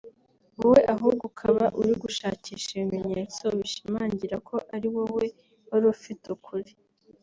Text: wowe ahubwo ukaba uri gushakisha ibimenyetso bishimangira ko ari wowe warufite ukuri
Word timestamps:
wowe 0.57 0.79
ahubwo 0.93 1.23
ukaba 1.31 1.65
uri 1.81 1.93
gushakisha 2.03 2.69
ibimenyetso 2.75 3.43
bishimangira 3.57 4.35
ko 4.47 4.55
ari 4.75 4.87
wowe 4.95 5.25
warufite 5.69 6.25
ukuri 6.35 6.71